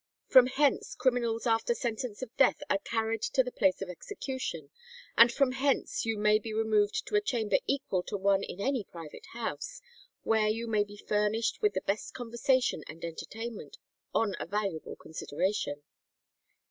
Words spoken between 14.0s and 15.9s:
on a valuable consideration.'"